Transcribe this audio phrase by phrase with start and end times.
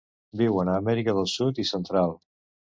[0.39, 2.19] Viuen a Amèrica del Sud i Central.